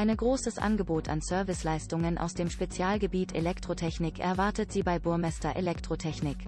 [0.00, 6.38] Ein großes Angebot an Serviceleistungen aus dem Spezialgebiet Elektrotechnik erwartet Sie bei Burmester Elektrotechnik.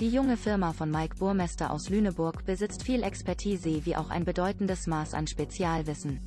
[0.00, 4.86] Die junge Firma von Mike Burmester aus Lüneburg besitzt viel Expertise wie auch ein bedeutendes
[4.86, 6.20] Maß an Spezialwissen.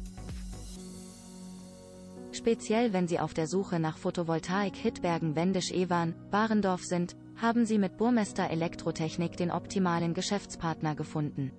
[2.32, 7.78] Speziell wenn Sie auf der Suche nach Photovoltaik Hitbergen Wendisch Ewan, Barendorf sind, haben Sie
[7.78, 11.52] mit Burmester Elektrotechnik den optimalen Geschäftspartner gefunden.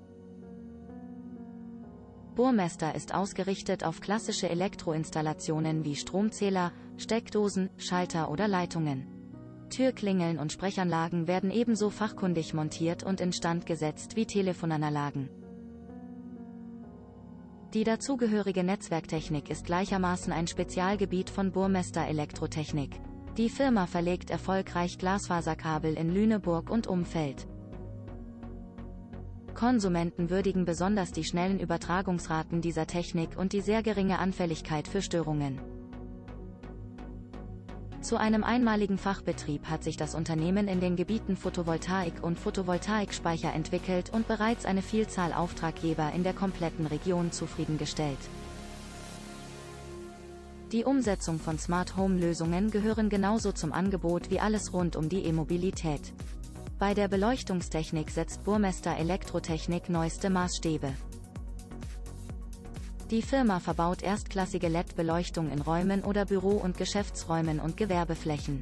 [2.39, 9.09] Burmester ist ausgerichtet auf klassische Elektroinstallationen wie Stromzähler, Steckdosen, Schalter oder Leitungen.
[9.71, 15.29] Türklingeln und Sprechanlagen werden ebenso fachkundig montiert und instand gesetzt wie Telefonanlagen.
[17.75, 23.01] Die dazugehörige Netzwerktechnik ist gleichermaßen ein Spezialgebiet von Burmester Elektrotechnik.
[23.37, 27.49] Die Firma verlegt erfolgreich Glasfaserkabel in Lüneburg und Umfeld.
[29.59, 35.59] Konsumenten würdigen besonders die schnellen Übertragungsraten dieser Technik und die sehr geringe Anfälligkeit für Störungen.
[38.01, 44.11] Zu einem einmaligen Fachbetrieb hat sich das Unternehmen in den Gebieten Photovoltaik und Photovoltaikspeicher entwickelt
[44.11, 48.21] und bereits eine Vielzahl Auftraggeber in der kompletten Region zufriedengestellt.
[50.71, 55.25] Die Umsetzung von Smart Home Lösungen gehören genauso zum Angebot wie alles rund um die
[55.25, 56.13] E-Mobilität.
[56.79, 60.93] Bei der Beleuchtungstechnik setzt Burmester Elektrotechnik neueste Maßstäbe.
[63.11, 68.61] Die Firma verbaut erstklassige LED-Beleuchtung in Räumen oder Büro- und Geschäftsräumen und Gewerbeflächen.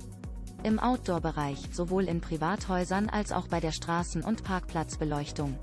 [0.62, 5.58] Im Outdoor-Bereich, sowohl in Privathäusern als auch bei der Straßen- und Parkplatzbeleuchtung.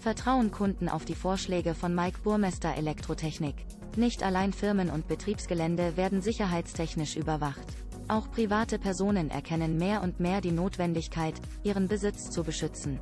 [0.00, 3.66] Vertrauen Kunden auf die Vorschläge von Mike Burmester Elektrotechnik.
[3.96, 7.83] Nicht allein Firmen und Betriebsgelände werden sicherheitstechnisch überwacht.
[8.06, 13.00] Auch private Personen erkennen mehr und mehr die Notwendigkeit, ihren Besitz zu beschützen.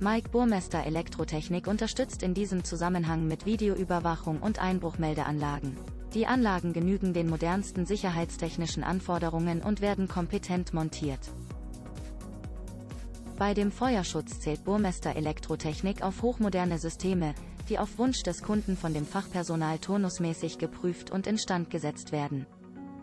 [0.00, 5.76] Mike Burmester Elektrotechnik unterstützt in diesem Zusammenhang mit Videoüberwachung und Einbruchmeldeanlagen.
[6.14, 11.20] Die Anlagen genügen den modernsten sicherheitstechnischen Anforderungen und werden kompetent montiert.
[13.36, 17.34] Bei dem Feuerschutz zählt Burmester Elektrotechnik auf hochmoderne Systeme,
[17.68, 22.46] die auf Wunsch des Kunden von dem Fachpersonal turnusmäßig geprüft und instand gesetzt werden.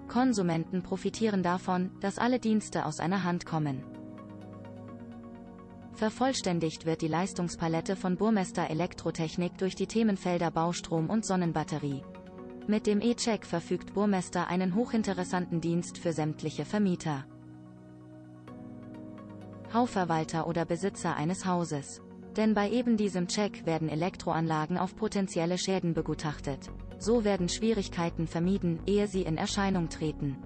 [0.07, 3.83] Konsumenten profitieren davon, dass alle Dienste aus einer Hand kommen.
[5.93, 12.03] Vervollständigt wird die Leistungspalette von Burmester Elektrotechnik durch die Themenfelder Baustrom und Sonnenbatterie.
[12.67, 17.25] Mit dem E-Check verfügt Burmester einen hochinteressanten Dienst für sämtliche Vermieter.
[19.73, 22.01] Hausverwalter oder Besitzer eines Hauses.
[22.37, 26.69] Denn bei eben diesem Check werden Elektroanlagen auf potenzielle Schäden begutachtet.
[26.97, 30.37] So werden Schwierigkeiten vermieden, ehe sie in Erscheinung treten.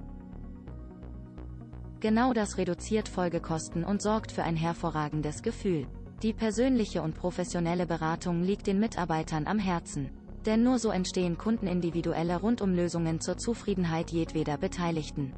[1.99, 5.87] Genau das reduziert Folgekosten und sorgt für ein hervorragendes Gefühl.
[6.21, 10.09] Die persönliche und professionelle Beratung liegt den Mitarbeitern am Herzen.
[10.45, 15.33] Denn nur so entstehen kundenindividuelle Rundumlösungen zur Zufriedenheit jedweder Beteiligten.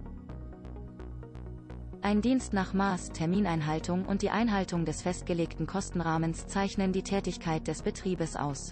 [2.08, 7.82] Ein Dienst nach Maß, Termineinhaltung und die Einhaltung des festgelegten Kostenrahmens zeichnen die Tätigkeit des
[7.82, 8.72] Betriebes aus.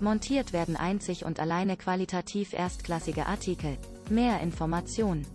[0.00, 3.76] Montiert werden einzig und alleine qualitativ erstklassige Artikel.
[4.08, 5.26] Mehr Information.